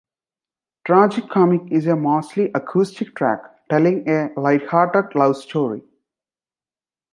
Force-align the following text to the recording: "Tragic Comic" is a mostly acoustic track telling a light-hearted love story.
"Tragic 0.83 1.29
Comic" 1.29 1.71
is 1.71 1.85
a 1.85 1.95
mostly 1.95 2.49
acoustic 2.55 3.13
track 3.13 3.43
telling 3.69 4.09
a 4.09 4.31
light-hearted 4.35 5.13
love 5.15 5.37
story. 5.37 5.83